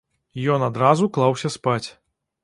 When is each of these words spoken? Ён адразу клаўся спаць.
Ён 0.53 0.63
адразу 0.67 1.09
клаўся 1.17 1.51
спаць. 1.57 1.87